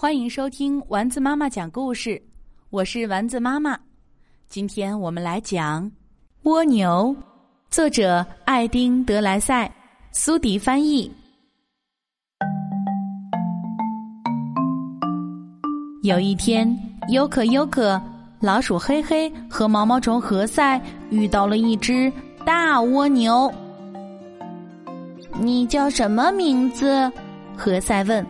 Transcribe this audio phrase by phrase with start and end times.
[0.00, 2.18] 欢迎收听丸子妈妈讲故事，
[2.70, 3.78] 我是丸子妈妈。
[4.48, 5.84] 今天我们来讲
[6.44, 7.14] 《蜗牛》，
[7.70, 9.70] 作者艾丁·德莱塞，
[10.10, 11.12] 苏迪翻译。
[16.02, 16.74] 有一天，
[17.10, 18.00] 优可优可、
[18.40, 20.80] 老鼠黑黑和毛毛虫何塞
[21.10, 22.10] 遇到了一只
[22.42, 23.52] 大蜗牛。
[25.38, 27.12] 你叫什么名字？
[27.54, 28.26] 何塞问。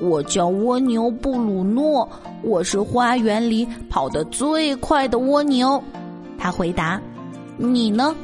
[0.00, 2.08] 我叫蜗牛布鲁诺，
[2.42, 5.82] 我是花园里跑得最快的蜗牛。
[6.38, 7.00] 他回答
[7.56, 8.14] ：“你呢？”“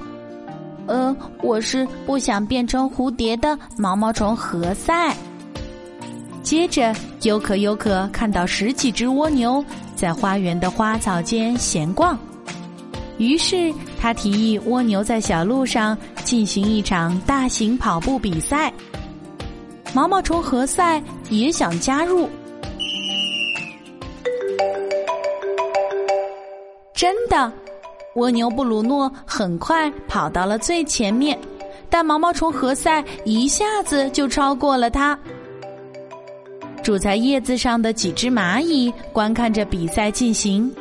[0.87, 5.15] 呃，我是不想变成蝴蝶的毛毛虫何塞。”
[6.43, 9.65] 接着，优可优可看到十几只蜗牛
[9.95, 12.19] 在花园的花草间闲逛，
[13.17, 18.73] 于是他提议蜗牛在小路上进行一场大型跑步比赛。
[19.95, 22.27] 毛毛虫何塞也想加入，
[26.95, 27.53] 真的，
[28.15, 31.39] 蜗牛布鲁诺很快跑到了最前面，
[31.91, 35.19] 但毛毛虫何塞一下子就超过了他。
[36.83, 40.75] 住在叶子上的几只蚂蚁观看着比赛进行，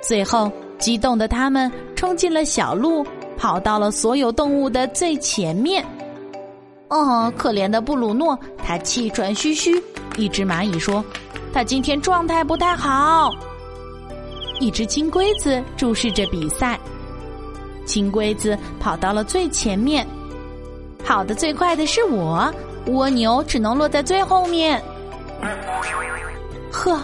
[0.00, 3.04] 最后激动的他们冲进了小路，
[3.36, 5.84] 跑到了所有动物的最前面。
[6.88, 9.82] 哦，可怜的布鲁诺，他气喘吁吁。
[10.16, 11.04] 一只蚂蚁说
[11.52, 13.30] ：“他今天状态不太好。”
[14.58, 16.78] 一只金龟子注视着比赛，
[17.84, 20.06] 金龟子跑到了最前面，
[21.04, 22.52] 跑得最快的是我。
[22.86, 24.82] 蜗牛只能落在最后面。
[26.72, 26.98] 呵，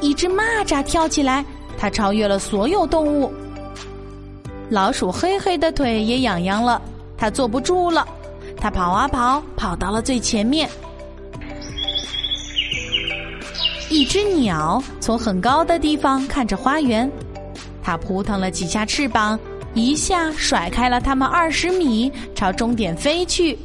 [0.00, 1.44] 一只蚂蚱跳起来，
[1.78, 3.32] 它超越了所有动物。
[4.68, 6.82] 老鼠黑黑的腿也痒痒了，
[7.16, 8.06] 它坐不住了。
[8.60, 10.68] 他跑啊跑，跑到了最前面。
[13.88, 17.10] 一只鸟从很高的地方看着花园，
[17.82, 19.38] 它扑腾了几下翅膀，
[19.74, 23.58] 一下甩开了它们二十米，朝终点飞去。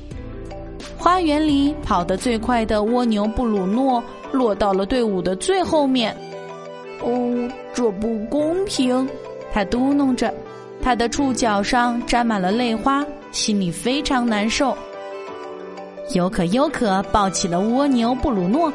[0.98, 6.16] 花园里跑得最快的蜗牛布鲁诺落到了队伍的最后面。
[7.04, 9.08] 哦，这不公平！
[9.54, 10.34] 他嘟哝着，
[10.82, 13.06] 他的触角上沾满了泪花。
[13.32, 14.76] 心里非常难受。
[16.14, 18.72] 尤可尤可抱起了蜗牛布鲁诺，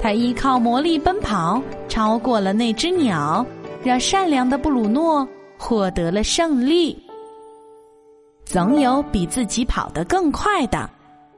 [0.00, 3.46] 他依靠魔力奔跑，超过了那只鸟，
[3.82, 5.26] 让善良的布鲁诺
[5.56, 7.00] 获得了胜利。
[8.44, 10.90] 总有比自己跑得更快的，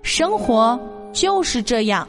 [0.02, 0.78] 生活
[1.12, 2.08] 就是这样。